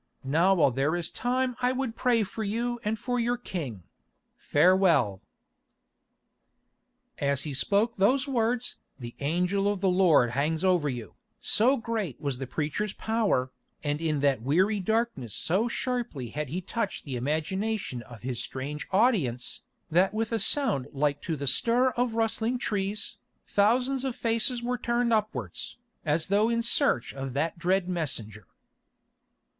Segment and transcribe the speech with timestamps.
[0.23, 3.83] Now while there is time I would pray for you and for your king.
[4.35, 5.21] Farewell."
[7.19, 12.19] As he spoke those words "the Angel of the Lord hangs over you," so great
[12.19, 13.51] was the preacher's power,
[13.83, 18.87] and in that weary darkness so sharply had he touched the imagination of his strange
[18.89, 19.61] audience,
[19.91, 24.79] that with a sound like to the stir of rustling trees, thousands of faces were
[24.79, 28.47] turned upwards, as though in search of that dread messenger.